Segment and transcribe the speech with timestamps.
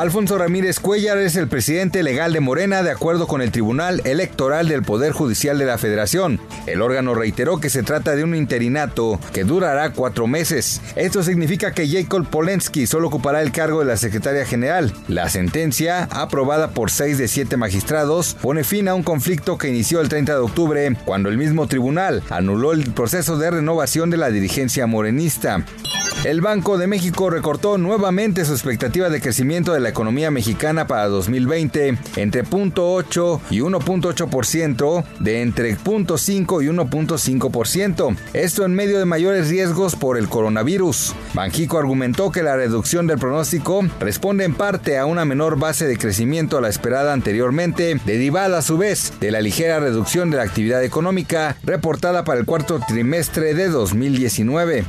[0.00, 4.66] Alfonso Ramírez Cuellar es el presidente legal de Morena de acuerdo con el Tribunal Electoral
[4.66, 6.40] del Poder Judicial de la Federación.
[6.66, 10.80] El órgano reiteró que se trata de un interinato que durará cuatro meses.
[10.96, 14.90] Esto significa que Jacob Polensky solo ocupará el cargo de la secretaria general.
[15.06, 20.00] La sentencia, aprobada por seis de siete magistrados, pone fin a un conflicto que inició
[20.00, 24.30] el 30 de octubre cuando el mismo tribunal anuló el proceso de renovación de la
[24.30, 25.62] dirigencia morenista.
[26.22, 31.08] El Banco de México recortó nuevamente su expectativa de crecimiento de la economía mexicana para
[31.08, 38.16] 2020 entre 0.8 y 1.8% de entre 0.5 y 1.5%.
[38.34, 41.14] Esto en medio de mayores riesgos por el coronavirus.
[41.32, 45.96] Banjico argumentó que la reducción del pronóstico responde en parte a una menor base de
[45.96, 50.42] crecimiento a la esperada anteriormente, derivada a su vez de la ligera reducción de la
[50.42, 54.84] actividad económica reportada para el cuarto trimestre de 2019.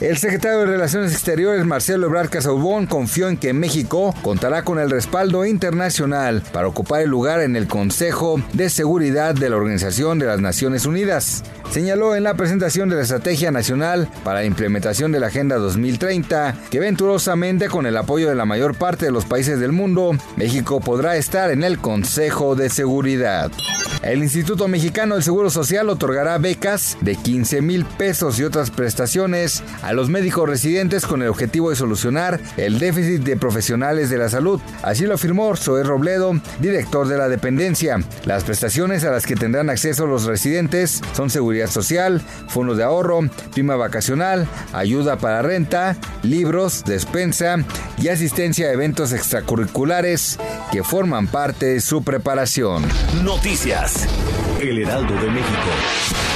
[0.00, 4.90] El secretario de Relaciones Exteriores, Marcelo Ebrard Casaubon, confió en que México contará con el
[4.90, 10.26] respaldo internacional para ocupar el lugar en el Consejo de Seguridad de la Organización de
[10.26, 11.42] las Naciones Unidas.
[11.70, 16.54] Señaló en la presentación de la Estrategia Nacional para la Implementación de la Agenda 2030
[16.70, 20.80] que venturosamente con el apoyo de la mayor parte de los países del mundo, México
[20.80, 23.50] podrá estar en el Consejo de Seguridad.
[24.02, 29.62] El Instituto Mexicano del Seguro Social otorgará becas de 15 mil pesos y otras prestaciones
[29.82, 34.30] a los médicos residentes con el objetivo de solucionar el déficit de profesionales de la
[34.30, 34.58] salud.
[34.82, 37.98] Así lo afirmó Zoé Robledo, director de la dependencia.
[38.24, 43.20] Las prestaciones a las que tendrán acceso los residentes son seguridad social, fondos de ahorro,
[43.52, 47.58] prima vacacional, ayuda para renta, libros, despensa
[47.98, 50.38] y asistencia a eventos extracurriculares
[50.72, 52.82] que forman parte de su preparación.
[53.22, 54.08] Noticias.
[54.58, 56.35] El Heraldo de México.